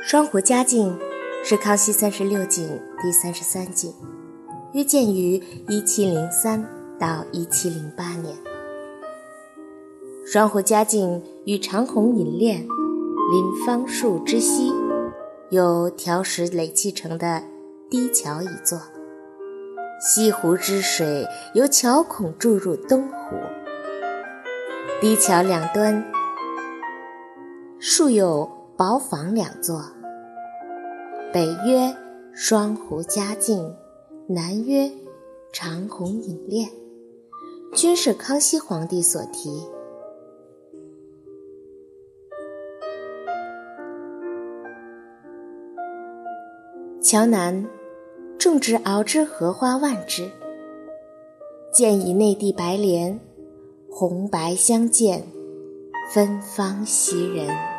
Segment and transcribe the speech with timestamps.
[0.00, 0.98] 双湖佳境
[1.42, 3.92] 是康熙三十六景第三十三景，
[4.72, 6.68] 约建于一七零三
[6.98, 8.36] 到一七零八年。
[10.26, 14.72] 双湖佳境与长虹隐恋临芳树之西，
[15.50, 17.42] 有条石垒砌成的
[17.88, 18.80] 低桥一座。
[20.00, 23.36] 西湖之水由桥孔注入东湖，
[25.00, 26.04] 低桥两端
[27.78, 29.84] 树有宝坊两座。
[31.32, 31.94] 北曰
[32.32, 33.72] 双湖佳境，
[34.26, 34.90] 南曰
[35.52, 36.68] 长虹影恋，
[37.72, 39.68] 均是康熙皇帝所题。
[47.00, 47.68] 桥南
[48.36, 50.28] 种植熬枝荷花万枝，
[51.72, 53.20] 建以内地白莲，
[53.88, 55.24] 红白相间，
[56.12, 57.73] 芬芳袭人。